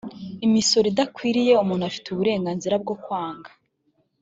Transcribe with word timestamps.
imisoro 0.47 0.85
idakwiriye 0.91 1.53
umuntu 1.63 1.83
afite 1.89 2.07
uburenganzira 2.09 2.75
bwo 2.83 2.95
kwanga 3.03 3.49